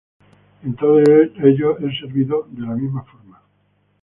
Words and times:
En 0.63 0.73
todos 0.77 1.03
ellos 1.07 1.77
es 1.87 1.99
servido 1.99 2.47
de 2.49 2.61
la 2.61 2.73
misma 2.75 3.03
forma. 3.03 3.39